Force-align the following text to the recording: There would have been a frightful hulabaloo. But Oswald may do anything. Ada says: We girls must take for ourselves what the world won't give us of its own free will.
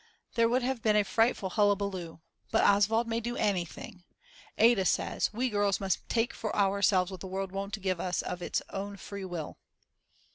There 0.33 0.49
would 0.49 0.63
have 0.63 0.81
been 0.81 0.95
a 0.95 1.03
frightful 1.03 1.51
hulabaloo. 1.51 2.21
But 2.49 2.63
Oswald 2.63 3.07
may 3.07 3.19
do 3.19 3.35
anything. 3.37 4.03
Ada 4.57 4.85
says: 4.85 5.31
We 5.31 5.47
girls 5.51 5.79
must 5.79 6.09
take 6.09 6.33
for 6.33 6.55
ourselves 6.55 7.11
what 7.11 7.19
the 7.19 7.27
world 7.27 7.51
won't 7.51 7.79
give 7.79 7.99
us 7.99 8.23
of 8.23 8.41
its 8.41 8.63
own 8.71 8.97
free 8.97 9.25
will. 9.25 9.59